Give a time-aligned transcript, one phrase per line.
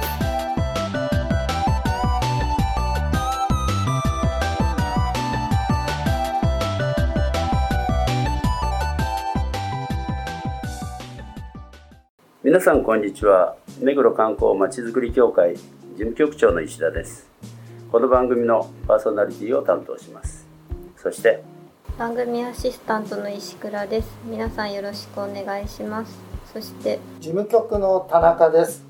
[12.51, 15.63] 皆さんこんにちは目黒観光まちづくり協会事
[15.99, 17.29] 務局長の石田です
[17.89, 20.45] この番組のパーソナリティを担当します
[20.97, 21.41] そして
[21.97, 26.19] 番組アシスタントの石倉です皆さんよろしくお願いします
[26.53, 28.83] そして事務局の田中です。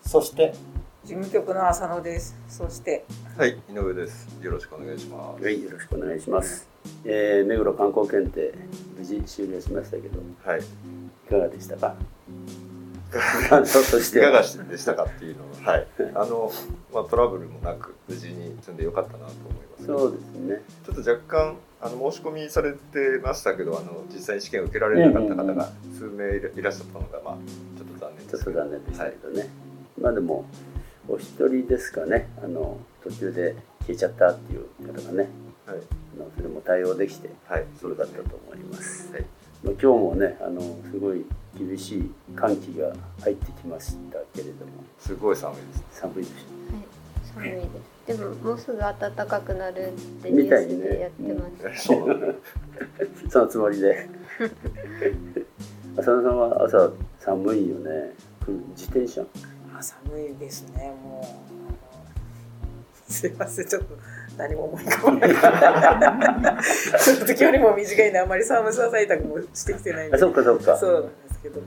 [0.00, 0.54] そして
[1.04, 2.36] 事務局の浅野です。
[2.48, 3.04] そして
[3.36, 4.28] はい、井上です。
[4.40, 5.42] よろしくお願いします。
[5.42, 6.68] はいよろしくお願いします、
[7.04, 8.54] えー、目黒観光検定
[8.96, 10.60] 無事終了しましたけどはい。
[10.60, 11.96] いかがでしたか？
[13.10, 15.86] 感想としいてはかがでしたかっていうのは、はい。
[16.14, 16.52] あの、
[16.92, 19.86] まあ、トラブルもなく、無事に積んでよかったなと思います。
[19.86, 27.36] そうですねちょっと若干、あの、申し込みされてましたけど、あの、実際に試験を受けられなかった方が数名いらっしゃったのが、まあ、
[27.78, 28.44] ちょっと残念です。
[28.44, 29.48] ちょっと残念でしたけどね、
[30.00, 30.44] まあでも
[31.08, 35.28] お一人ですかねあの途中で消えちゃったっていう方がね
[35.66, 35.78] はい。
[36.16, 37.60] あのそれも対応できてはい。
[37.60, 39.24] よかったと思います、はい。
[39.62, 41.24] まあ、今日もねあのすごい
[41.58, 45.84] 厳しい寒気が入ってきましたけれどもすごい寒いです。
[46.00, 46.38] 寒いでしはい、
[47.34, 48.18] 寒いです。
[48.18, 51.86] でももうすぐ暖かくなるってニュースでやってます。
[51.86, 52.26] そうなんだ。
[52.28, 52.34] ょ
[53.28, 54.08] そのつもりで
[55.98, 58.12] 浅野さんは朝寒いよね
[58.76, 59.22] 自転車？
[59.76, 60.94] あ寒いですね。
[61.02, 61.67] もう
[63.08, 63.96] すいませんちょっと
[64.36, 66.64] 何も思い浮かばない。
[67.02, 70.16] ちょっと時よりも短いんであんまり寒さ対策もしてきてないんで。
[70.16, 70.76] あそうかそうか。
[70.76, 71.60] そうなんですけど、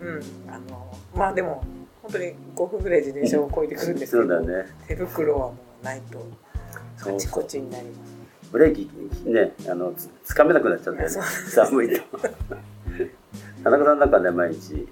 [0.00, 0.20] うん。
[0.48, 1.64] あのまあでも
[2.02, 4.66] 本当に5分ぐらい自転車をこいでくるんですけど、そうだね。
[4.88, 6.26] 手袋はもうないと
[6.98, 8.12] そうカチコチになります。
[8.50, 8.90] ブレーキ
[9.30, 11.14] ねあのつつかめなくなっちゃったよね。
[11.14, 12.02] 寒いと。
[13.64, 14.86] 田中さんなんかね毎日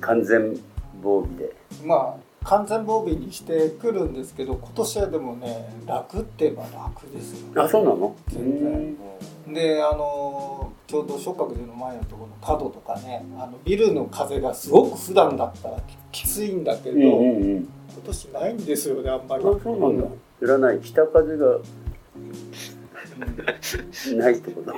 [0.00, 0.58] 完全
[1.02, 1.54] 防備で。
[1.84, 8.14] まあ完全防備にしてくるんですけど今年はでもね楽って言えば楽ですよ、あそうなの？
[8.28, 15.80] 全然であのちょうど松鶴寺の前のところの角とかねあのビルの風がすごく普段だったら
[16.12, 17.56] ききついんだけど、うんうん今
[17.96, 18.02] うん。
[18.04, 19.44] 年ないんですよねあんまり。
[19.44, 20.06] あそうなんだ。
[20.40, 20.80] 知らない。
[20.80, 21.58] 北風が
[24.16, 24.74] ないってこと？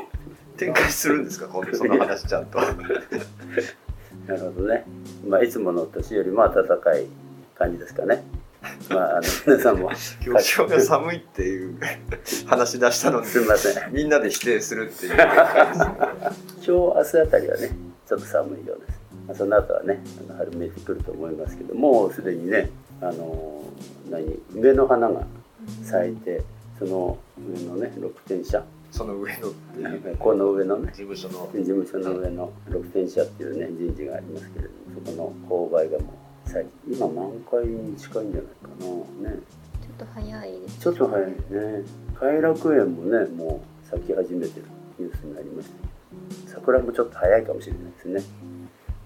[0.56, 2.58] 展開するんですか、今度その話ちゃんと。
[4.26, 4.84] なるほどね。
[5.26, 7.06] まあいつもの年よりも暖かい
[7.58, 8.22] 感じですかね。
[8.90, 9.94] まああの皆さんも。
[9.94, 11.78] す今日が寒いっていう
[12.46, 13.92] 話し出したのに、みません。
[13.92, 15.14] みんなで否定するっていう。
[15.14, 15.26] 今
[16.64, 17.70] 日明日あたりはね
[18.06, 23.62] ちょっと寒いようです、まあ、その後はねあの春めいてくると思いますけどもうすでにねあの
[24.10, 24.24] 何
[24.54, 25.26] 梅の花が
[25.82, 26.42] 咲いて
[26.78, 30.16] その上のね六天社その上のっていう。
[30.16, 31.50] この上のね事務所の。
[31.52, 38.68] 事務所の上の六天社っていうね人事がありますけれどもそこの勾配がもう咲いて今満開に近いんじゃないか
[39.24, 39.30] な。
[39.30, 39.38] ね。
[39.80, 40.80] ちょっと早いです。
[40.80, 41.36] ちょっと早いね。
[42.18, 44.66] 偕楽園もねもう咲き始めてる
[44.98, 46.50] ニュースになりました。
[46.50, 48.22] 桜もちょっと早いかもしれないですね。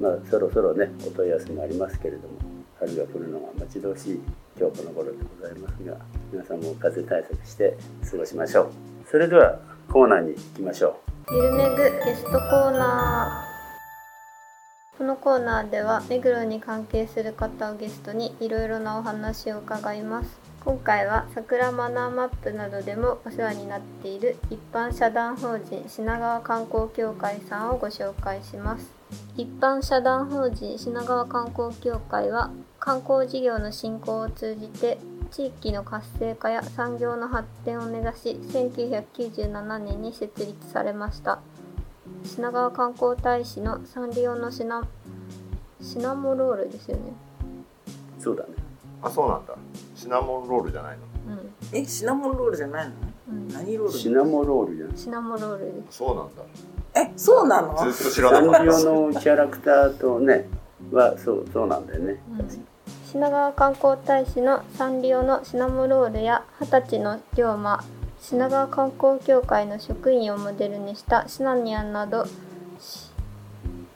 [0.01, 2.35] まあそろそろねお問い合わせもありますけれども
[2.79, 4.21] 春が来るのが待ち遠しい
[4.59, 5.97] 今日この頃でございますが
[6.33, 7.77] 皆さんも風邪対策して
[8.11, 8.71] 過ごしましょう。
[9.11, 9.59] それでは
[9.93, 13.50] コーナーに行きましょゆるめぐゲストコーナー。
[13.50, 13.50] こ
[15.11, 20.39] のコーナーでは目黒に関係する方をゲストにいろいろなお話を伺います。
[20.65, 28.93] 今回は桜マナーマップなどでもお世話になっている一般社団法人品川観光協会さんをご紹介します。
[29.37, 34.99] 一般社団法人品川観光協会は観光事業の振興を通じて
[35.33, 41.41] 地域の活性化や産業の発展を目指し1997年に設立されました。
[42.25, 44.87] 品川観光大使のサンリオのシナ
[45.81, 47.03] シナモロールですよね
[48.19, 48.51] うそうだね
[49.03, 49.55] あ、そうなんだ。
[49.97, 51.35] シナモンロールじゃないの？
[51.37, 51.39] う
[51.73, 53.35] えシナモンロールじゃないの？
[53.35, 53.99] ん、うん、何ロール？
[53.99, 56.43] シナモロールじゃんシナモロールですそうなんだ。
[57.01, 57.91] えそうなの？
[57.93, 58.65] ずっと知らサンなかった。
[58.65, 60.47] リオのキャラクターとね
[60.93, 62.67] はそうそうなんだよね、うん
[63.11, 67.83] 品川観光大使のサンリオのシナモロールや二十歳の龍馬
[68.21, 72.27] 品川観光協会の職員をモデルにしたシナニャンなど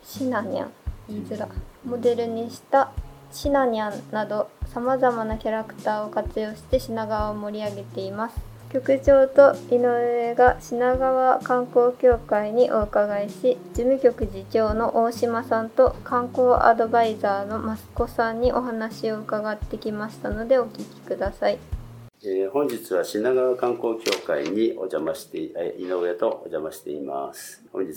[0.03, 0.73] シナニャン？
[1.09, 1.49] 言いづら
[1.85, 2.91] モデルにした
[3.31, 8.37] シナニャンなどさまざまなキャラクターを活用して品川を盛り上げています。
[8.73, 21.59] 局長と井上が品川観光協会にお伺いし事務局次長の大島さんと観光アドバイザーの益子さんにお話を伺ってきましたのでお聞きください。
[22.27, 27.93] えー本日は品川観光協会にお邪魔してえー井上とお邪魔しています本日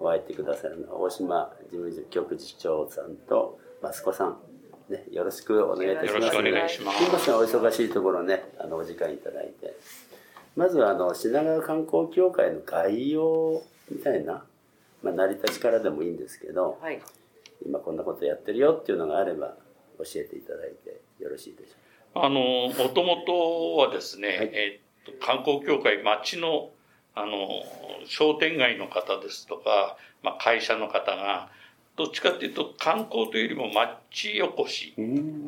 [0.00, 4.38] お会いしてくださるのは大島事務局次長さんと益子さん
[4.88, 6.14] ね、よろしくお願いいたします。
[6.14, 9.74] よろしくお願いしますすみません、お忙しいところね、あのお時間いただいて。
[10.56, 14.44] まずはあの品川観光協会の概要みたいな、
[15.02, 17.00] まあ成り立ちからでもいいんですけど、はい。
[17.64, 19.56] 今こんなことやってるよっていうのがあれば
[19.96, 21.83] 教えていただいてよろしいでしょ
[22.14, 24.50] あの、もともとはですね、はい。
[24.52, 26.70] えっと、観光協会、町の、
[27.14, 27.48] あの、
[28.06, 31.50] 商店街の方ですとか、まあ、会社の方が、
[31.96, 34.94] どっちかっていうと観光というよりも町おこし、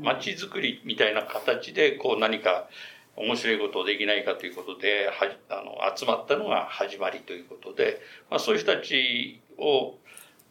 [0.03, 2.69] 町づくりみたいな形で、こう何か
[3.17, 9.95] 面白いことをできないかということで、はあの、集まったのが始まりということで、まあ、そういう人たちを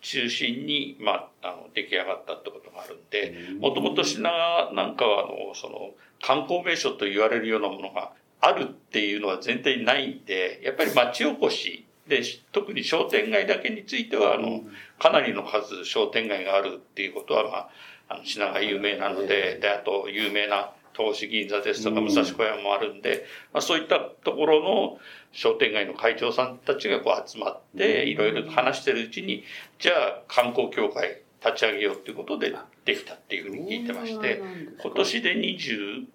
[0.06, 5.92] 中心に、まあ、あの、出来上がったってことがあるんで、もともと品川なんかは、あの、その、
[6.22, 12.22] 観光名所と言われるようなものがあるっていうのは全体にないんで、やっぱり町おこしで、
[12.52, 14.62] 特に商店街だけについては、あの、
[15.00, 17.70] かなりの数商店街があるっていうことは、まあ、
[18.08, 25.00] あの品川有名なので、で、あと有名な東市銀座ですとか武蔵小山もあるんで、まあ、そういったところの
[25.36, 29.44] 商店街の会長さんたちがこう集まって、いろいろ話してるうちに、
[29.80, 32.56] じゃあ観光協会立ち上げようっていうことで
[32.86, 34.42] できたっていうふうに聞いてまして、
[34.82, 36.06] 今年で26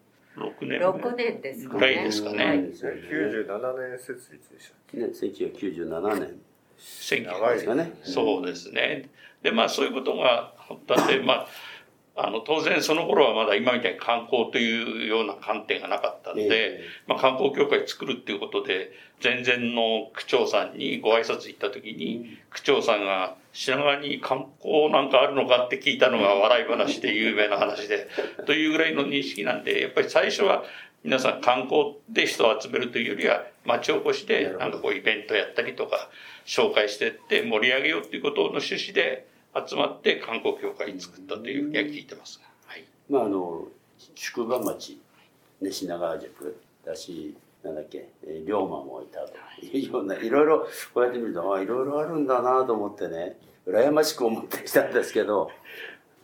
[0.62, 1.78] 年6年ですかね。
[1.78, 2.44] ぐらいですかね。
[2.44, 2.56] はい。
[2.56, 4.96] 97年設立でしたっけ？
[4.96, 6.40] ね、1997年。
[6.78, 7.92] 選挙長いですかね。
[8.02, 9.10] そうですね。
[9.42, 11.46] で、まあそういうことがあったんで、まあ、
[12.26, 28.08] あの、当然その頃はまだ今みたいに観光というような観点がなかったんで、えまあ観光協会作るっていうことで、前々の区長さんにご挨拶行った時に、区長さんが品川に観光なんかあるのかって聞いたのが笑い話で有名な話で、
[28.46, 30.64] というぐらいの認識なんで、やっぱり最初は
[31.02, 36.10] 皆さん観光で人を集めるというよりは、町おこしでなんかこうイベントやったりとか、
[36.46, 39.26] 紹介してって盛り上げようっていうことの趣旨で
[39.68, 42.44] 集まって観光協会作ったというふうには聞いてますが。
[42.66, 42.84] はい。
[43.08, 43.64] まああの
[44.14, 44.98] 宿場町、
[45.60, 49.34] ね、品川宿だしなんだっけ、えー龍馬もいたと
[49.66, 49.88] い。
[49.88, 53.36] うようないろいろこうやって見るとあいろいろあるんだなと思ってね
[53.66, 55.50] 羨ましく思ってきたんですけど。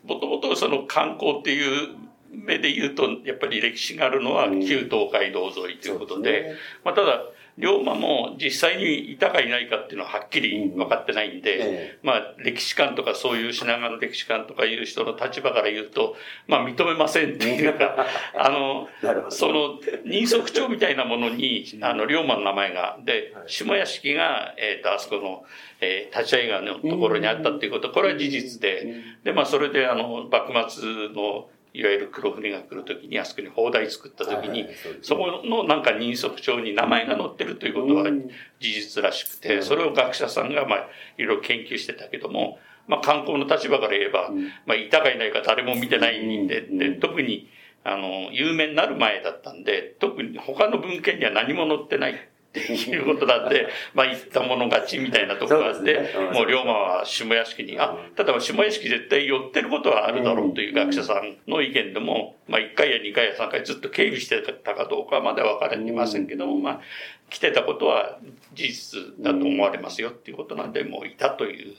[0.05, 1.97] もともとその観光っていう
[2.31, 7.23] 目で言うと、やっぱり歴史があるのは旧東海道沿いということで、まあただ、
[7.59, 16.17] 龍馬も実際にいたかいないかっていうのははっきり分かってないんで、えまあ歴史観とかそういう品川の歴史観とかいう人の立場から言うと、
[16.47, 18.07] まあ認めませんっていうか、
[18.37, 18.89] あの、
[19.31, 25.45] その人足帳みたいなものに、あの、龍馬の名前が、で、下屋敷が、えっ、と、あそこの、
[25.81, 34.67] えー立会川のところにあったっていうこと、これは事実で、で、まあ、それで、あの、幕末の、いわゆる黒船が来るときに、あそこに砲台作ったときに
[35.03, 38.29] そこのなんか人足帳に名前が載ってるということはうん。
[38.59, 39.63] 事実らしくうて、ん。
[39.63, 40.89] それを学者さんが、まあ、
[41.19, 42.59] いろいろ研究してたけども、
[42.89, 44.31] まあ、観光の立場から言えば、
[44.65, 46.79] まあ、いたかいないか誰も見てないんで、うん。
[46.79, 47.51] で特に、
[47.85, 52.15] あの、有名になる前だったんで、特に他の文献には何も載ってない
[52.61, 66.81] っていうことなんで、まあ、言ったもの勝ちみたいなところがあって、もう龍馬は下屋敷に、あ、ただ下屋敷絶対寄ってることはあるだろうという学者さんの意見でも、まあ、1回や2回や3回ずっと警備してたかどうかまでは分かりませんけども、まあ、
[67.29, 68.19] 来てたことは
[68.55, 71.75] 事実だと思われますよっていうことなんで、もういたという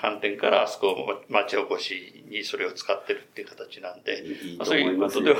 [0.00, 5.38] 観点から、あそこを町おこしにそれを使ってるっていう形なんで、いいまあそういうことでは、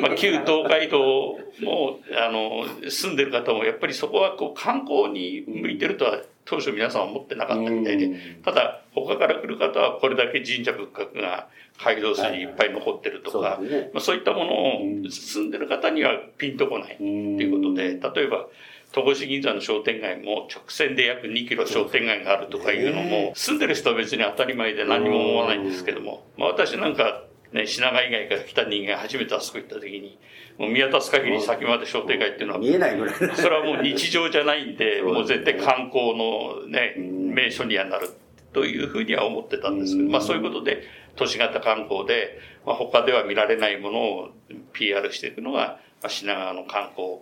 [0.00, 8.10] まあ、旧東海道も、あの、住んでる方も、やっぱりそこはこう観光に向いてるとは当初皆さん思ってなかったみたいで、
[8.44, 11.48] ただ、他から来る方はこれだけ神社仏閣が
[11.82, 13.60] 街道筋にいっぱい残ってるとか、
[13.92, 15.10] まあ、そういったものをうん。
[15.10, 18.46] 住んでる方にはピンとこないってうんいうことで、例えば、
[18.94, 30.16] 戸越銀座の商店街も直線で約2キロ商店街があるとかいうのも、住んでる人は別に当たり前で何も思わないんですけども、まあ私なんか、ね、品川以外から来た人間が初めてあそこ行った時に、
[30.58, 37.34] もう見渡す限り先まで商店街っていうのは見えないぐらいそれはもう日常じゃないんで、もう絶対観光のね、うん。
[37.34, 38.10] 名所にはなる
[38.52, 40.84] というふうには思ってたんですけど、まあそういうことで、
[41.16, 44.30] 都市型観光で、まあ他では見られないものを
[44.72, 47.18] PR していくのが、まあ、品川の観光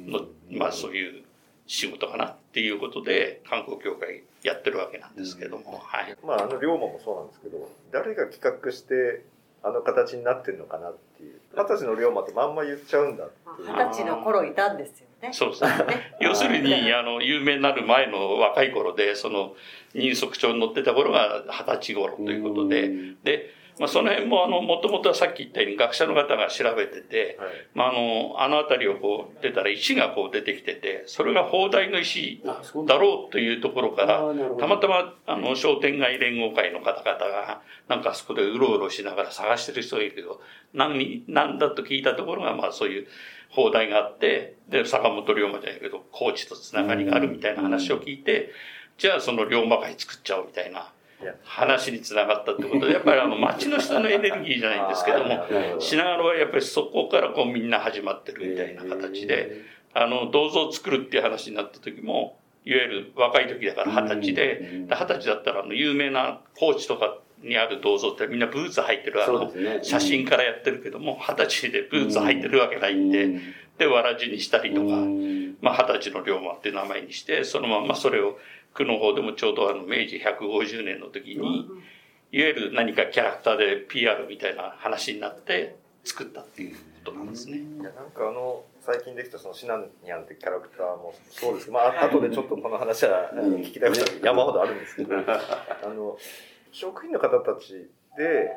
[0.00, 1.24] の、まあそういう
[1.66, 6.16] 仕事かなっていうことで、観光協会やってるわけなんですけども、はい。
[6.24, 9.24] まああの龍馬もそうなんですけど誰が企画して
[9.62, 15.16] あの形になってるのかなっていう二十歳の龍馬ってまんま言っちゃうんだっていう二十歳の頃いたんですよね。
[15.26, 15.32] ね。
[15.32, 15.70] そうですね。
[16.20, 19.54] 要するに、あの、有名になる前の若い頃で、その、
[19.94, 22.90] 人足帳に載ってた頃が二十歳頃ということで、
[23.24, 27.48] で、まあ、その辺も、あの、もともとはさっき言ったように学者の方が調べてて、はい。
[27.74, 32.42] まあ、あの、あの辺りをこう出たら石がこう出てきてて、それが砲台の石
[32.86, 34.22] だろうというところから、
[34.58, 40.40] たまたま、あの、商店街連合会の方々が、なんかあそこでうろうろしながら探してる人がいるけど、
[40.72, 43.06] 何、なんだと聞いたところが、まあそういう
[43.50, 48.50] 砲台があって、で、坂本龍馬じゃないけど、高知とつながりがあるみたいな話を聞いて、
[48.98, 50.90] じゃあその龍馬会作っちゃおうみたいな
[51.44, 55.46] 話につながったってことで、やっぱりあの町の人のエネルギーじゃないんですけども、
[55.80, 59.62] 品川はやっぱりそこからこうみんな始まってるみたいな形で、
[59.94, 73.40] あの、銅像を作るっていう話になった時も、いわゆる若い時だから二十歳で、二十歳だったらあの有名な高知とかにある銅像ってみんなブーツ履いてるあの写真からやってるけども、二十歳でブーツ履いてるわけないんで、
[73.78, 74.96] で、わらじにしたりとか、
[75.60, 78.38] まあ、二十歳の龍馬っていう名前にして、そのまんまそれを、
[78.76, 81.66] 区の方でもちょうどあの明治150年の時に、
[82.32, 87.58] いわゆる何かキャラクターで PR みたいな話になって作ったっていうことなんですね。
[87.58, 91.66] いやなんかあの最近できたそのシナニャンってキャラクターもそうです。
[91.66, 96.16] けど、まあ後でちょっとこの話はうん聞きたいことが山ほどあるんですけど、あの
[96.72, 98.50] 職員の方たちで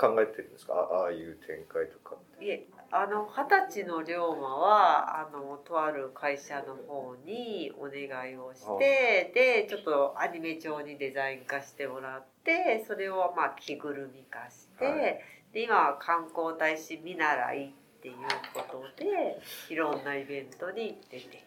[0.00, 0.74] 考えてるんですか？
[0.74, 2.16] あああいう展開とか。
[2.40, 15.20] いえあの二十歳の龍馬はあのとある会社の方にお願いをしてでちょっとアニメ調にデザイン化してもらってそれをまあ着ぐるみ化して、はい。
[15.52, 18.14] で今は観光大使見習いっていう
[18.54, 21.38] ことでいろんなイベントに出ている。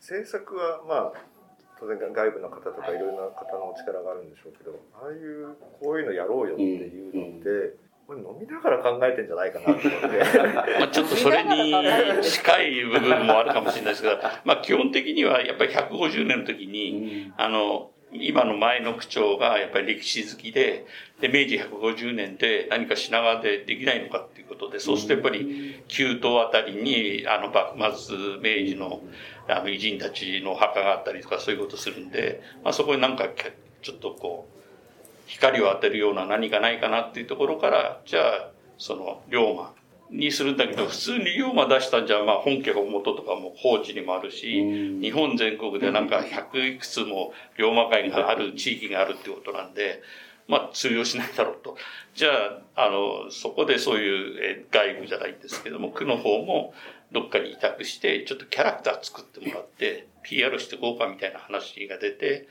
[0.00, 1.12] 制作はまあ
[1.78, 7.76] 当然外部の方とかいろいろな方のお力があるんでしょうけどああいうこういうのやろうよっていうのって、
[8.06, 9.88] これ飲みながら考えてんじゃないかなと思って。
[10.78, 11.72] まあ、ちょっとそれに
[12.22, 20.84] 近い部分もあるかもしれないですけど、 まあ、基本的にはやっぱり150年の時に、あの、今の前の区長がやっぱり歴史好きで、
[21.20, 29.02] で、明治150年で何か品川でできないのかっていうことで、そうするとやっぱり旧東あたりに、あの、幕末、明治の、
[29.48, 33.26] あの、偉人たちのお墓があったりとかそういうことするんで、まあ、そこになんか、
[33.82, 34.53] ちょっとこう、
[35.26, 39.74] 光を当てるような何かないかなっていうところから、じゃあ、その、龍馬
[40.10, 44.62] にするんだけど、普通に龍馬出したんじゃ、まあ本家が元とかも高知にもあるし、
[45.00, 50.02] 日本全国でなんか100いくつも龍馬会がある地域があるってことなんで、
[50.46, 51.76] まあ通用しないだろうと。
[52.14, 52.30] じゃ
[52.76, 56.74] あ、あの、そこでそういうえ外部じゃないんですけども、区の方も
[57.12, 62.46] どっかに委託して、ちょっとキャラクター作ってもらって、PR していこうかみたいな話が出て、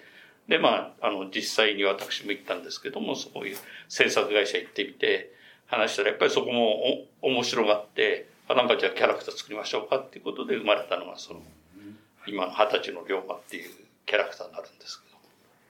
[0.47, 3.57] で、まあ、あの、実際に私も行ったんですけども、そういう
[3.87, 5.33] 制作会社行ってみて、
[5.67, 11.41] 話したら、やっぱりそこもお面白がって、あ、なんかじゃあキャラクター作りましょうかっていうことで生まれたのが、その、
[12.27, 13.69] 今の二十歳の龍馬っていう
[14.05, 15.13] キャラクターになるんですけど。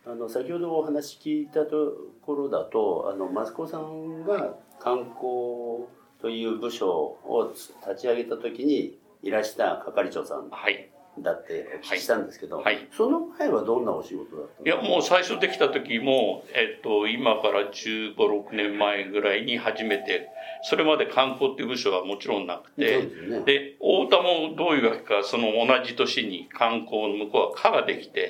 [0.06, 1.94] あの先ほどお話聞いたと
[2.26, 5.88] ころだとあの益子さんが観光
[6.22, 10.90] という部署を立ち上げた時にいらした係長さんはい。
[11.20, 12.88] だってお聞きしたんですけど、はい。
[12.92, 20.30] その前はどんなお仕事だったんいや、ですかもう最初できた時も、えっと、今から15、6年前ぐらいに初めて、
[20.64, 23.42] それまで観光っていう部署はもちろんなくて、でね。
[23.46, 28.30] で、太田もどういうわけか、その同じ年に観光の向こうは課ができて、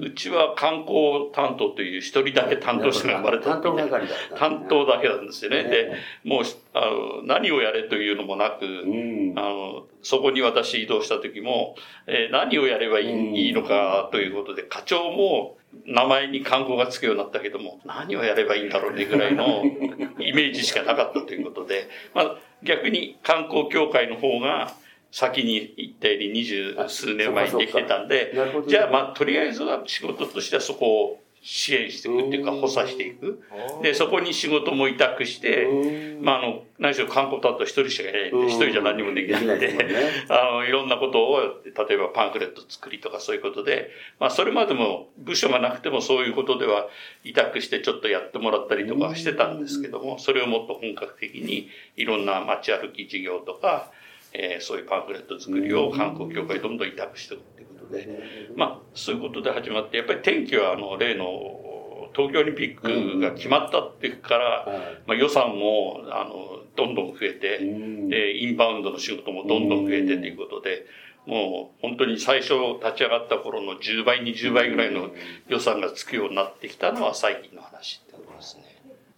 [0.00, 5.26] うちは観光担当という一人だけ担当者が生まれた担当だった担当だけなん。
[5.26, 5.64] ですよね。
[5.64, 5.92] で、
[6.24, 9.32] もう、あの、何をやれというのもなく、うん。
[9.36, 11.74] あの、そこに私移動した時も、
[12.06, 19.64] えー何をやればいい,、うんいいのかということで、課長も名前に観光がつくようになったけども、何をやればいいんだろうねぐらいの
[20.20, 24.72] イメージしかなかったということで、まあ逆に観光協会の方が
[25.10, 28.32] 先に行ったより二十数年前にできてたんで、
[28.66, 32.60] じゃあまあとりあえずは仕事としてはそこを支援していくっていうかうん。
[32.60, 33.42] 補佐していく。
[33.82, 36.24] で、そこに仕事も委託して、うん。
[36.24, 39.74] まあ、あの、何しろ観光担当一人しかいないんで、一人じゃ何にもできないんで、
[40.28, 46.88] あの、いろんなことを、例えばパンフレット作りとかそういうことで、まあ、それまでも部署がなくてもそういうことでは
[47.24, 53.90] 委託してちょっとやってもらったりとかしてたんですけども、それをもっと本格的にいろんな街歩き事業とか、
[54.32, 57.59] えーそういうパンフレット作りを観光協会にどんどん委託していく
[57.90, 58.08] で、
[58.56, 65.02] まあ、そういうことで始まって、やっぱり天気は、あの、例の、東京オリンピックが決まったっていうから、はい。
[65.06, 68.08] まあ、予算も、あの、どんどん増えて、うん。
[68.08, 70.86] で、インバウンドの仕事もどんどん増えてということで、
[71.26, 75.10] もう本当に最初立ち上がった頃の10倍、20倍ぐらいの
[75.48, 78.64] 予算がつくようになってきたのは最近の話ってことですね。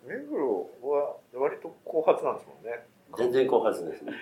[0.06, 2.84] 目黒は割と後発なんですもんね。
[3.16, 4.12] 全然後発ですね。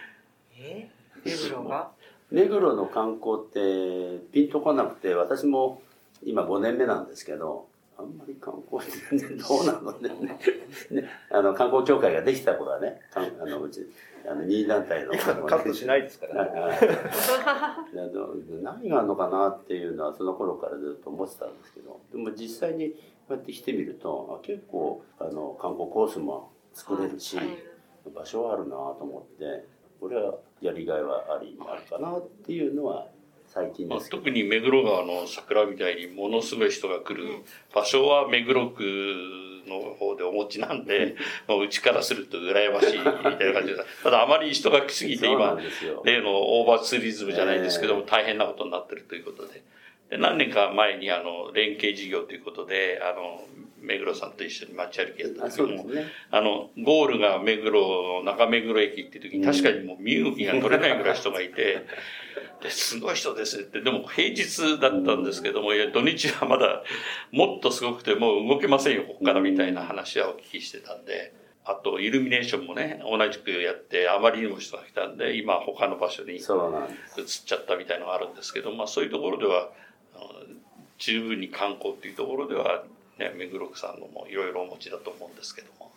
[0.59, 0.91] え？
[1.25, 1.91] 目黒が？
[2.31, 5.83] 目黒の観光ってピンとこなくて私も
[6.25, 7.67] 今5年目なんですけど
[7.99, 10.39] あんまり観光って全然 どうなのね
[10.91, 13.87] ねあの観光協会ができた頃はねあのうち
[14.27, 16.89] あの任意団体の今カットしないですからね。
[18.63, 22.97] 何があるのかなっていうのはその頃からずっと思ってたんですけどでも実際にこ
[23.31, 27.37] うやって来てみるとあ結構あの観光コースも作れるし、
[28.15, 29.65] 場所はあるなと思って
[30.01, 33.07] これはやりがいはありあるかなっていうのは
[33.47, 37.43] 最近まあですけど、特に目黒川の桜みたいにものすごい人が来る
[37.75, 38.83] 場所は目黒区
[39.67, 41.17] の方でお持ちなんで、
[41.49, 43.85] まあうちからすると羨ましいみたいな感じです。
[44.05, 45.59] ただあまり人が来すぎて今、
[46.05, 49.63] 例のオーバーツーリズムじゃないですけども、大変なことになってるということで。
[50.11, 53.45] で何年か前にあの連携事業ということで、あの、
[53.81, 56.13] 目黒さんと一緒に街歩きやったあ時もそうですね。
[56.31, 61.87] あの、ゴールが目黒、中目黒駅っていう時に確かにもう身動きが取れないぐらい人がいて、
[62.63, 66.85] で、すごい人ですって、でも平日だったんですけども、いや、土日はまだ
[67.31, 71.33] もっとすごくてもう動けませんよ、ここからみたいな話はお聞きしてたんで、
[71.65, 79.71] あと、イルミネーションもね、同じくやって、あまりにも人が来たんで、今他の場所に移っちゃったみたいなのがあるんですけど、まあそういうところでは、
[80.99, 82.85] 十分に観光っていうところでは、
[83.21, 85.93] ね、目黒区さんのもいろいろお持ちだと思うんですけども。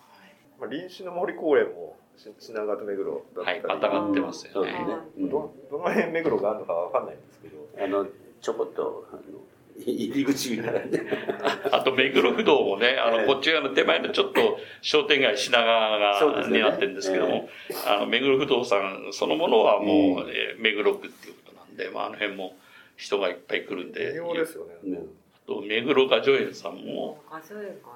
[0.59, 4.71] まあ、臨死の森公園もし品川と目黒だったり、はい、またがってますよね。
[4.71, 4.77] ね、
[5.17, 8.07] うんどどの辺目黒があるのかわかんないんですけど、あの
[8.41, 9.21] ちょこっとあの
[9.85, 10.59] 入り口
[11.71, 16.57] あと目黒不動もね、あの、ええこっち側の手前のちょっと商店街品川がね。
[16.57, 17.49] になってるんですけども、
[17.87, 22.55] あの、目黒不動産そのものはもう、えー目黒区っていうことなんで、まあ、あの辺も
[22.97, 24.75] 人がいっぱい来るんで、ですよね。
[24.83, 24.93] うん。
[24.95, 24.99] あ
[25.45, 27.21] と目黒画助園さんも、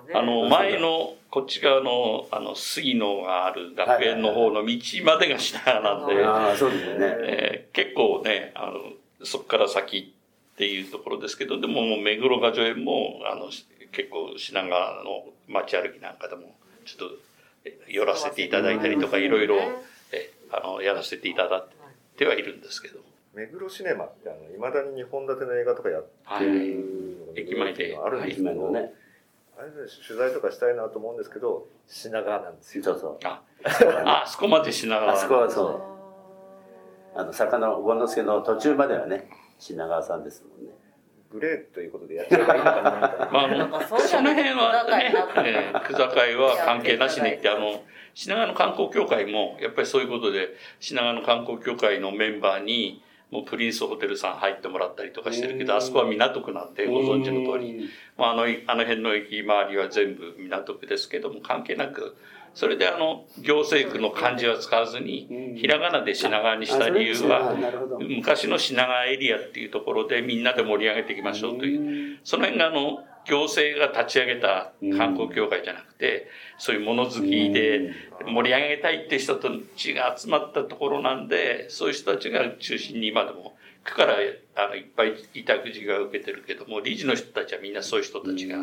[0.07, 0.13] ね。
[0.13, 7.15] あの、前の、こっち側の、あの、杉野がある学園の方の道までが品川なんで、ああそうですよね。
[7.19, 8.81] えー結構ね、あの、
[9.23, 10.13] そこから先
[10.53, 16.55] っていうところですけど、でももう目黒画助園も、あの、し結構品川の街歩きなんかでも、
[16.86, 17.15] ちょっと
[17.65, 19.57] え寄らせていただいたりとか、いろいろ、
[20.12, 21.67] えあの、やらせていただ
[22.15, 22.99] いてはいるんですけど。
[23.36, 26.45] 目黒シネマってあの未だに2本立ての映画とかやってはい。
[26.45, 26.51] る
[27.38, 27.97] 駅前で。
[27.97, 28.93] あるんです駅けど、ね
[29.60, 29.76] あれで
[30.08, 32.84] 取材とかしたいなと思うんですけど品川なんですよ。
[32.84, 33.17] そうそう。
[33.23, 33.41] あ、
[34.23, 35.12] あそこまで品川。
[35.12, 35.97] あそこはそ
[37.15, 37.19] う。
[37.19, 40.73] あの坂の権之助の途中まではね品川さんですもんね。
[41.32, 43.30] グレーということでやっちゃえばいいのかなみたいな。
[43.32, 62.15] まあ、あなんのかその辺はねえー区境は関係なしにって、あの、品川の観光協会も、やっぱりそういうことで、品川の観光協会のメンバーに、もうプリンスホテルさん入ってもらったりとかしてるけど、あそこは港区なんで、ご存知の通り、まあ、あの、あの辺の駅周りは全部港区ですけども、関係なく、
[62.53, 67.53] それであの、行政区の漢字は使わずに、ひらがなで品川にした理由は、
[67.99, 77.93] 昔の品川エリアっていうところでみんなで盛り上げていきましょうという、その辺があの、行政が立ち上げた観光協会じゃなくて、そういうもの好きで
[78.25, 84.15] 盛り上げたいって人たちが集まったところなんで、そういう人たちが中心に今でも、区から
[84.55, 88.57] あのいっぱい委託事業が受けてるけども、理事の人たちはみんなそういう人たちが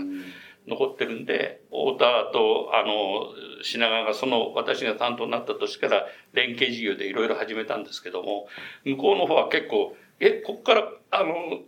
[0.66, 3.27] 残ってるんで、太田と、あの、
[3.62, 8.48] 品川がその私が担当になった年から連携事業でいろいろ始めたんですけども、
[8.85, 11.61] 向こうの方は結構、え、こっから、あの、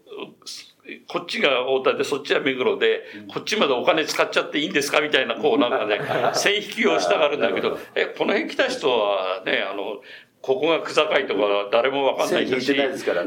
[1.08, 6.00] こっちが太田でそっちは目黒で、こっちまでお金使っちゃっていいんですかみたいな、こうなんかね、
[6.34, 10.00] 線引きをしたがるんだけど、え、この辺来た人はね、あの、
[10.42, 12.52] ここが区境とか誰もわかんないし、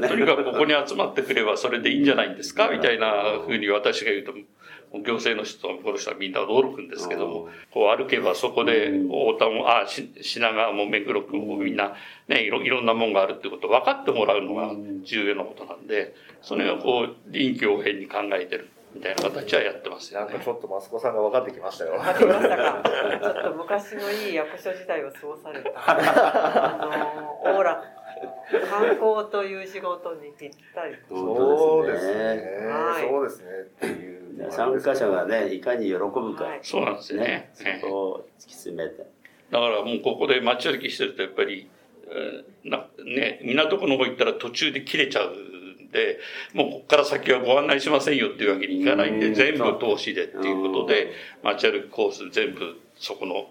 [0.07, 4.33] とにかくここに集まってくればそれでいいんじゃないんですかみたいなふうに私が言うと、
[4.91, 11.93] 行政の人とこの人はみんな驚くんですけども、こう歩けばそこで太田も、あ、し品川も目黒区もみんな
[12.27, 14.71] ね、いろいろんなもんがあるってことを分かってもらうのが
[15.03, 20.49] 重要なことなんで、それをこう臨機応変に考えてるみたいな形はやってますよねなんかち。
[20.49, 22.83] ょっとマスコさんが分かってきましたよわかりましたか。
[23.21, 25.71] ちょっと昔のいい役所時代を過ごされた。
[25.85, 26.87] あ
[27.45, 27.83] の、オーラ、
[28.69, 30.95] 観光という仕事にぴったり。
[31.07, 32.19] そうですね
[32.67, 33.45] はいそうですね
[33.77, 34.08] っていう
[34.49, 36.59] 参加者がねいかに喜ぶか、はい。
[36.63, 37.51] そうなんですよね。
[37.63, 37.79] ね。
[37.81, 39.05] そこを突き詰めて。
[39.51, 41.69] だからもうここで街歩きしてるとやっぱり、
[42.07, 46.19] えーなね、港区の方行ったら途中で切れちゃうんで、
[46.53, 49.33] もうここから先はご案内しませんよっていうわけにいかないんで、うん。
[49.33, 51.11] 全部投資でっていうことで、
[51.43, 53.47] 街歩きコース全部そこの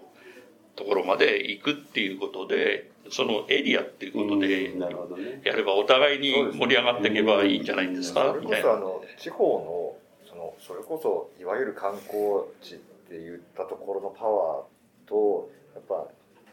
[0.77, 5.41] ところまで行くっていうことで、そのエリアっていうことでうんなるほどね。
[5.45, 8.63] やればお互いに盛り上がっていけばいいんじゃないんですかみたいな。
[8.63, 10.08] そあの地方のそ
[10.39, 16.07] のそれこそいわゆる観光地って言ったところのパワーとやっぱ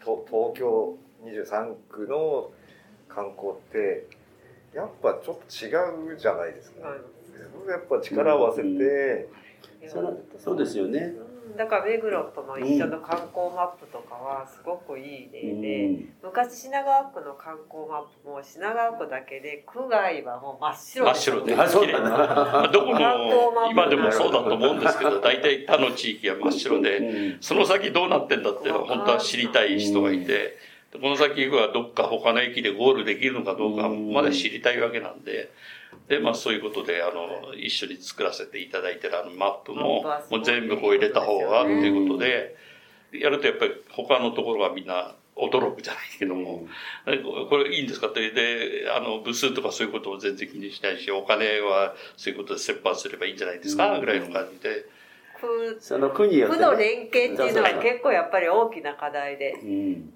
[0.03, 2.51] と東京23区の
[3.07, 4.07] 観光って
[4.73, 6.89] やっぱちょっと違うじゃないですか、
[7.69, 9.29] やっぱ力を合わせて、
[9.87, 10.99] そらそうですよね。
[10.99, 11.24] うん
[11.57, 16.09] だから目黒との一緒の観光マップとかはすごくいい例で、うん。
[16.23, 21.55] 昔品川区の観光マップも品川区だけで区外はもう真っ白真っ白で。
[21.55, 27.37] ななまあ どこも今でもそうだと思うんですけど大体他の地域は真っ白でうん。
[27.41, 30.57] その先どうなってんだっていうのは本当は知りたい人がいて
[30.91, 35.49] でこの先はどっか他の駅でゴールできるのかどうかまで知りたいわけなんで。
[36.07, 42.55] でまあ、そういうことであの一緒に作らせていただいてるあのマップももう全部こう入れた方がっていうことで
[43.11, 46.65] やるとやっぱり他のところがみんな驚くじゃないけども、
[47.05, 48.07] えここれいいんですか？
[48.07, 53.99] ってであの部数とかそういうことを全然気にしないしお金はそういうことで折半すればいいんじゃないですか？
[53.99, 54.85] ぐらいの感じで。
[55.41, 56.63] 区その区によってね。
[56.63, 59.51] 区の連携っていうのは結構やっぱり大きな課題で。
[59.61, 60.13] うん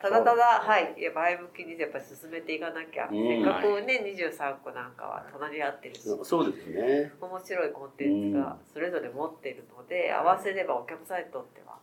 [0.00, 0.94] ただただはい。
[0.98, 3.28] いや前向きにやっぱり進めていかなきゃ、うん。
[3.28, 6.00] せっかくね23区なんかは隣り合ってるし。
[6.24, 7.12] そうですね。
[7.20, 11.76] 面白いコンテンツがそれぞれ持っているので、合わせればお客さんにとっては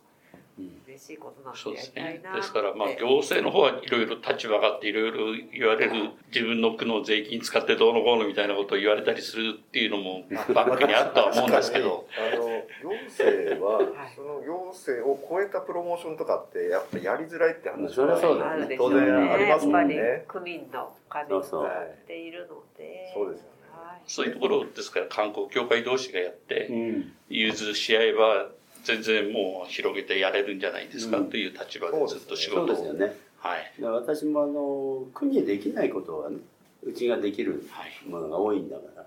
[0.58, 0.82] うん。
[0.88, 2.02] 嬉しいことなんそうですね。
[2.02, 2.40] りたいなって。
[2.40, 5.18] ですからまあ行政の方はいろいろ立場があっていろいろ
[5.56, 12.08] 言われる自分の区の税金使ってどうのこうのみたいなことを言われたりするっていうのもバックにあったとは思うんですけど。
[12.34, 12.47] あの
[12.82, 18.50] 行政は、はいその行政を超えたプロモーションとかってやっぱやりづらいって話そりゃそうだよね。
[18.50, 19.96] あるでしょ当然ありますもんね。
[19.96, 21.70] やっぱり区民のお金を使そうそう
[22.02, 23.12] っているので。
[23.14, 27.12] そうですよねはいそういうところですから観光協会同士がやってうん。
[27.28, 28.48] 融通し合えば
[28.84, 31.30] 全然もう広げてやれるんじゃないですかうん。
[31.30, 33.16] という立場でずっと仕そう事をですよね。
[33.38, 33.72] はい。
[33.80, 36.36] で私もあの区にできないことはね
[36.82, 38.08] うちができるはい。
[38.08, 39.06] ものが多いんだから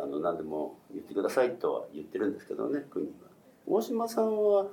[0.00, 3.28] あの何でも言ってくださいとは言ってるんですけどね区には。
[3.66, 4.66] 大島さんは、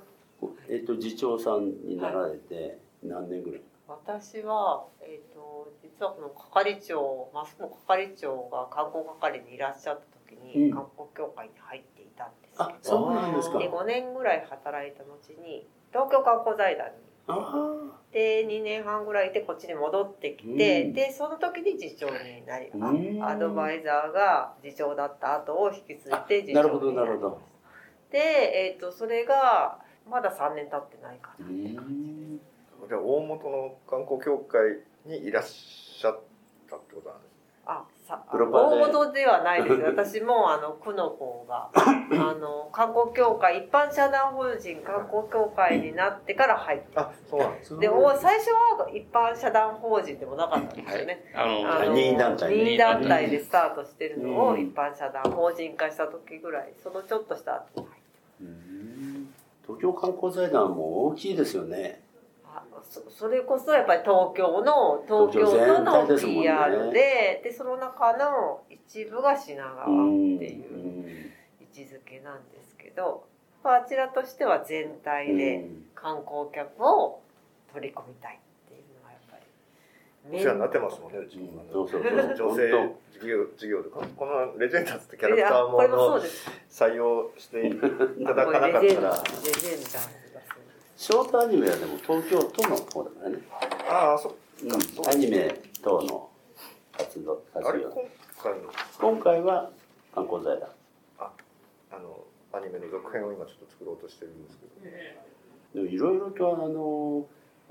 [0.68, 10.70] えっと次長さんになられて何年ぐらい、私は、えー、と実はこの係長マスの係長が観光係にいらっしゃった時に、うん。
[10.72, 12.78] 観光協会に入っていたんですあけど。
[12.82, 13.58] そうなんですか。
[13.58, 15.12] で5年ぐらい働いた後
[15.42, 17.15] に東京観光財団にあ
[18.12, 20.92] で2年半ぐらいでこっちに戻ってきて、うん。
[20.92, 23.24] でその時に次長になり、あうん。
[23.24, 27.26] アドバイザーが次長だった後を引き継いで次長なるほどになりました。
[27.26, 27.56] なるほど
[28.10, 32.38] で、えー、とそれがまだ3年経ってないかうな、ん
[32.88, 36.35] じゃあ大元の観光協会にいらっしゃって
[38.06, 39.76] さ大元ではないです。
[39.82, 52.54] 私もあの区の方が あの観光協会一般社団法人観光協会になってから入ってあそうなんですでお最初は一般社団法人でもなかったんですよね、あのあの任意団体。
[52.54, 54.60] 任意団体でスタートしてるのをうん。
[54.60, 58.00] 一般社団法人化した時ぐらいそのちょっとした後に入って
[58.42, 59.34] うん。
[59.66, 62.02] 東京観光財団も大きいですよね。
[62.02, 62.05] あ
[62.82, 66.42] そそれこそやっぱり東京の東京都のですもんね。
[66.42, 73.26] PR ででその中の一部が品川っていう位置づけなんですけど
[73.64, 77.20] あちらとしては全体で観光客を
[77.72, 82.12] 取り込みたいっていうのはやっぱりお世話になってますもんねうちのそうそうそう。
[82.50, 86.20] 女性事業事業でこのこのレジェンダーズってキャラクターも
[86.70, 88.82] 採用していただこかなかったら。
[88.82, 90.25] レジェンダー
[90.96, 93.38] ショートアニメはでも東京都の方だからね、
[93.88, 94.32] ああそっ
[94.64, 94.70] うん。
[94.70, 96.30] かそうアニメ等の
[96.96, 98.00] 活動あれ活用今
[98.42, 98.72] 回の？
[98.98, 99.70] 今回は
[100.14, 100.68] 観光財団。
[101.18, 105.84] あのアニメの続編を今ちょっと作ろうとしてるんですけど。
[105.84, 107.26] でもいろいろとあの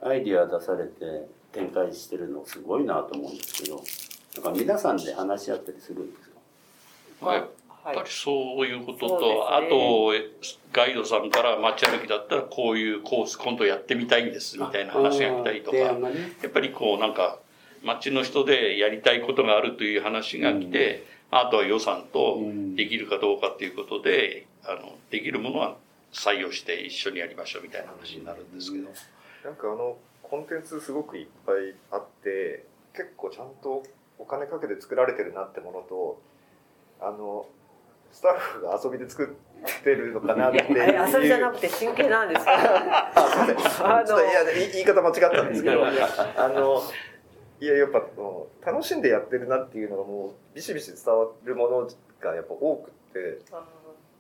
[0.08, 3.84] アイディア出されて展開してるのすごいなと思うんですけど
[4.44, 6.36] なんか皆さんで話し合ったりするんですか？
[7.22, 7.48] まあや
[7.86, 7.96] っはい。
[7.98, 10.58] ぱりそういうことと、そうですね。
[10.58, 15.78] あとガイドさんから街歩きだったらこういうコース今度やってみたいんですみたいな話が来たりとか。
[15.78, 17.40] やっぱりこうなんか
[17.84, 22.76] 街の人でやりたいことがあるという話が来て、あとは予算とうん。
[22.76, 25.78] できるかどうかっていうことであのできるものは
[26.12, 28.90] 採用して一緒にやりましょうみたいな話になるんですけど。
[29.44, 33.84] なんかあのコンテンツすごくいっぱいあって結構ちゃんと
[34.18, 36.20] お金かけて作られてるなってものと
[37.00, 37.46] あの
[38.16, 43.86] スタッフが遊びで作ってるのかなって遊びじゃなくて真剣なんですあすいません。
[43.86, 45.86] あのいや言い方間違ったんですけど。
[45.86, 46.82] あの
[47.60, 48.02] いややっぱ
[48.66, 51.90] 楽しんでやってるなっていうのがもうビシビシ伝わるもの
[52.22, 53.40] がやっぱ多くって。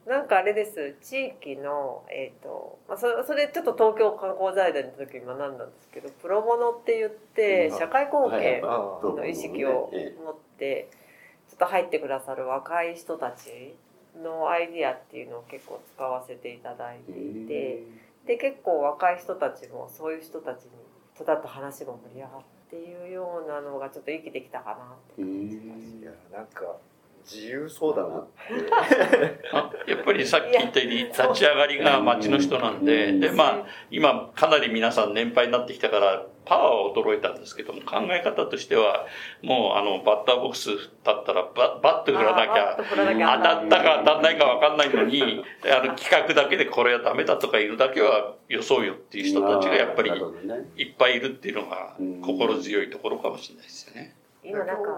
[0.05, 0.97] なんかあれです。
[1.01, 7.79] 地域のえっ、と、まあ、それそれちょっと東京観光財団の時に学んだんですけどプロモノって言ってうん。
[7.79, 9.89] 社会貢献の意識を
[10.21, 10.89] 持って
[11.49, 13.75] ちょっと入ってくださる若い人たち
[14.23, 17.83] のアイディアっていうのを結構使わせていただいていて
[18.25, 20.71] で結構若い人たちもそういう人たちに
[21.17, 26.63] とだと話も盛り上がっていうようなのがちょっと生きてきたかなってうんいやなんか
[27.25, 29.41] 自由そうだなって。
[29.51, 39.07] あ やっぱりさっき言ったように立ち上がりが町の人なんで、で、まあ、今かなり皆さん年配になってきたから、パワーは衰えたんですけども、考え方としては、
[39.41, 50.11] もうあの、バッターボックス立ったらバ、バット振らなきゃあーバット、振らなきゃ当たったか当たんないか分かんないのに、あの、企画だけでこれはダメだとかいるだけは予想よっていう人たちがやっぱり
[50.77, 52.21] いっぱいいるっていうのがうん。
[52.21, 54.15] 心強いところかもしれないですよね。
[54.43, 54.91] 今なんか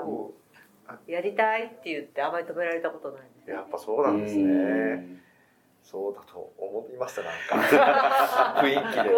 [1.08, 4.44] やりたいって言ってあまり止められたことないですやっぱそうなんですね。
[4.44, 5.20] うん。
[5.84, 8.60] そうだと思いましたなんか。
[8.62, 9.16] 雰囲気で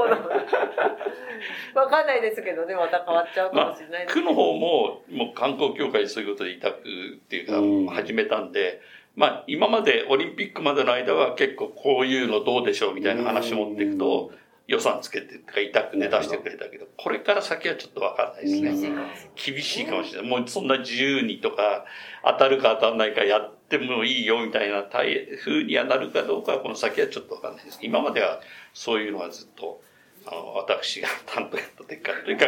[1.73, 7.87] わかんないですけどねまた変わっちゃうかもしれないです区の方ももう観光協会そういうことで委託っていうか、うん。
[7.87, 8.81] 始めたんで、
[9.15, 14.31] まあ、今までオリンピックまでの間は結構こういうのどうでしょうみたいな話持っていくと、
[14.69, 18.99] 予算つけてとか委託で出してくれたけどこれから先はちょっと分かんないですね、うん
[19.35, 20.29] 厳しいかもしれない。
[20.29, 21.85] もうそんな自由にとか
[22.23, 27.79] 当たるか当たらないかやってもいいよみたいな風にはなるかどうかはこの先はちょっと分かんないです。
[27.81, 28.41] 今までは
[28.73, 29.81] そういうのはずっと
[30.27, 32.45] あの私が担当やった時からとにか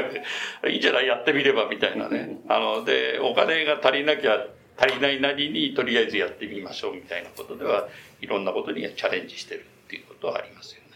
[0.62, 2.38] くいいんじゃないやってみればみたいなね。
[2.50, 4.46] あのでお金が足りなきゃ
[4.78, 7.88] 足りないなりにとりあえずやってみましょうみたいなことでは
[8.20, 10.91] いろんなことにチャレンジしてるっていうことはありますよね。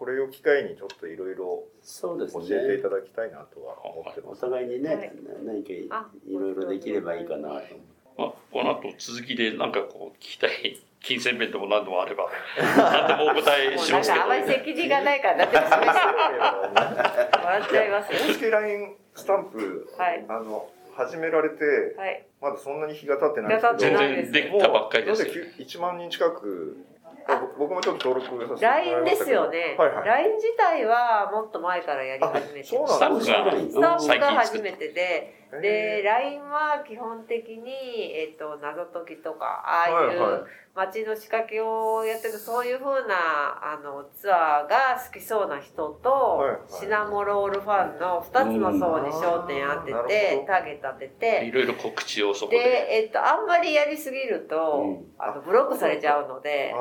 [0.00, 4.40] これを機会にちょっといろいろそうです教えていねただきたいなとは思っておます。
[4.40, 5.12] 互いにね、はい。
[5.44, 7.54] 何かいあろいろできればいいかなと。
[7.54, 7.74] 思って
[8.16, 14.22] まあ、この後続きでなんかこう聞きたい金銭面でも何でもあれば 何でもお答えしますけど。
[14.22, 15.86] かあまり責任がないからだって示して
[17.44, 18.12] 笑っちゃいます。
[18.16, 18.18] よ。
[18.20, 22.24] 公式 LINE スタンプ、はいあの始められてはい。
[22.40, 25.28] まだそんなに日が経ってないんですけど全然できたばっかりですよ。
[25.28, 26.89] もうなぜ1万人近くぼ
[27.60, 29.24] 僕もちょっと登録させてもらい LINE でましたけど。
[29.26, 30.08] すよね、はいはい。
[30.08, 35.02] LINE 自体はもっと前からやり始めてあそうスタなんッですフがスタッフが最近作っ初めてで。
[35.02, 37.70] へでー LINE は基本的に、
[38.14, 43.16] えっと謎解きとかああいう、街の仕掛けをやってるそういう風な
[43.60, 46.60] あのツアーが好きそうな人と、はいはい。
[46.68, 50.08] シナモロールファンの2つの層に焦点当てうん。
[50.08, 55.10] て、ターゲット当てていろいろ告知をそこで、でえっと、あんまりやりすぎると、うん。
[55.18, 56.72] あのブロックされちゃうので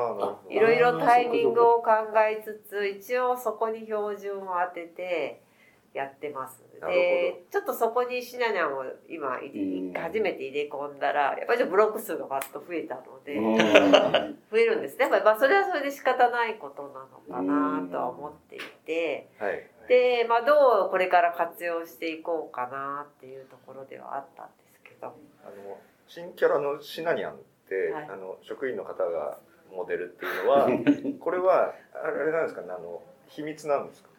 [0.50, 5.42] いろいろタイミングを考えつつ一応そこに標準を当てて
[5.94, 6.64] やってます。
[6.82, 9.38] でちょっとそこにシナニャンを今
[10.02, 13.58] 初めて入れ込んだらやっぱりブロック数がバッと増えたので、うん。
[14.50, 15.04] 増えるんですね。
[15.04, 19.28] やっぱりまあそれはそれで仕方ないことなのかなとは思っていて。
[19.40, 19.68] はい。
[19.88, 25.08] で、まあ、どうこれから活用していこうかなっていうところではあったんですけど。
[25.08, 25.10] あ
[25.50, 27.36] の新キャラのシナニャンっ
[27.68, 28.08] て、はい。
[28.10, 29.40] あの職員の方が
[29.72, 30.68] モデルっていうのは
[31.20, 34.10] これはあれなんですかねあの秘密なんですか？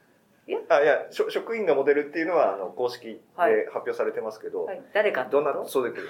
[0.69, 3.67] あいやしょ職員がモデルっていうのはあの公式ではい。
[3.67, 6.01] 発表されてますけど、はい、誰かってどんなそうで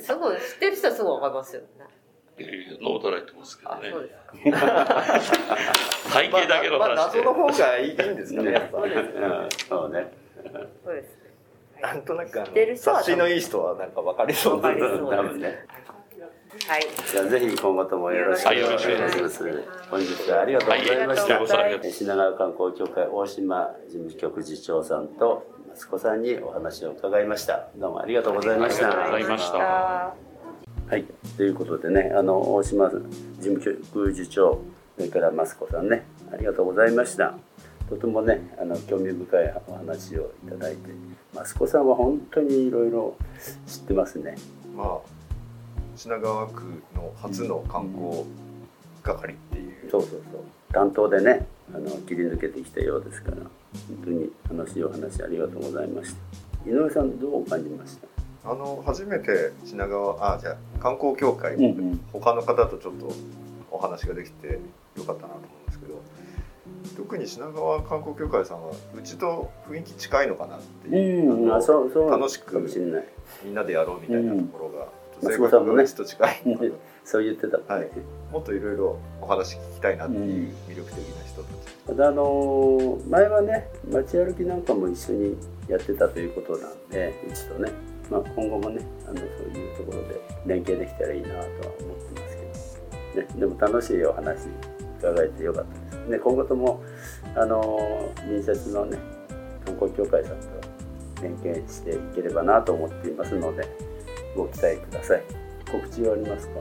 [0.00, 1.68] すすぐ知ってる人はすぐ分かりますよね。
[2.82, 5.46] ノートライトますけどあ、ねそうですか。
[6.12, 8.78] 体型だけのまあ、まあ謎の方がいいんですかねやっぱ。
[8.78, 10.12] そうですうんそうね。
[10.84, 11.24] そうですね。
[11.80, 15.16] なんとなくあの察しのいい人はなんか分かりそうなわかりそうです。
[15.16, 15.66] 多分ね
[16.66, 16.86] はい。
[17.10, 19.44] じゃあぜひ今後ともよろしくお願いします。
[19.90, 21.38] 本日はありがとうございました。
[21.38, 27.68] はい品川観光協会大島事務局次長さんと息子さんにお話を伺いました。
[27.76, 28.86] どうもありがとうございました。
[28.88, 31.04] ありがとうございましたはい、
[31.36, 33.00] ということでね、あの大島事
[33.40, 34.62] 務局次長、
[34.96, 37.34] それからマスコさんね、ありがとうございました。
[37.88, 40.90] とてもね、あの興味深いお話をいただいて、
[41.34, 43.16] マスコさんは本当にいろいろ
[43.66, 44.36] 知ってますね。
[44.76, 45.23] まあ
[45.96, 46.62] 品川区
[46.94, 48.24] の初の観光
[49.02, 50.20] 係っていう、そうそうそう。
[50.72, 53.50] 担当でねあの切り抜けてきたようですから本
[54.04, 56.14] 当に楽しいお話ありがとうございまし
[56.64, 56.70] た。
[56.70, 58.50] 井上さんどう感じました？
[58.50, 63.12] あの初めて品川あじゃあ観光協会、ん他の方とちょっと
[63.70, 64.58] お話ができて
[64.96, 66.02] よかったなと思うんですけど
[66.96, 71.54] 特に品川観光協会さんはうちと雰囲気近いのかなっていう、うん。
[71.54, 72.10] あそうそう。
[72.10, 73.04] 楽しくかもしれない。
[73.44, 74.88] みんなでやろうみたいなところが、
[75.22, 75.76] うん性松子さんもね。
[75.76, 76.42] 格がうちと近い
[77.04, 77.90] そう言ってたはい。
[78.32, 85.36] もっといろいろお話聞きたいなっていう魅力的な人たち、ただあの前はね街歩きなんかも一緒に
[85.68, 87.70] やってたということなんでうちとね、
[88.10, 91.48] まあ、今後もねあのそういうところで連携できたらいいなとは思っ
[92.14, 92.80] てます
[93.14, 94.48] けど、ね、でも楽しいお話
[94.98, 96.08] 伺えてよかったです。
[96.08, 96.82] ね今後とも
[97.36, 98.98] あの隣接のね
[99.64, 100.46] 観光協会さんと
[101.22, 103.68] 連携していければなと思っていますので
[104.36, 105.22] ご期待ください。
[105.70, 106.60] 告知はありますか？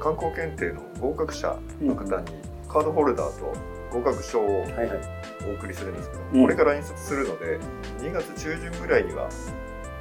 [0.00, 2.32] 観光検定の合格者の方に
[2.68, 3.52] カードホルダーと
[3.92, 4.88] 合格証をはいはい。
[5.48, 6.42] お送りするんですけど、うん。
[6.42, 7.58] これから印刷するので
[8.00, 9.28] 2月中旬ぐらいには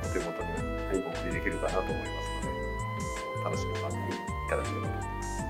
[0.04, 2.08] お手元にお送りできるかなと思います
[2.46, 2.52] の
[3.44, 4.18] で楽しみに待ってい
[4.50, 5.44] ただければと思います。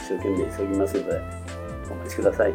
[0.00, 1.20] 一生懸命急ぎますので
[1.90, 2.54] お待ちください。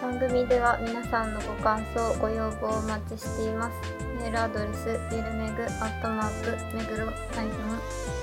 [0.00, 7.06] 番組では皆さんのご感想ご要望をお待ちしていますメールアドレスビルメグアットマーク目黒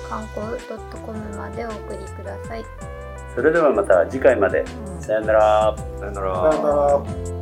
[0.08, 2.64] 観光ドットコムまでお送りください。
[3.34, 4.64] それではまた次回まで。
[4.98, 6.52] さよならさよなら。
[6.52, 7.39] さよなら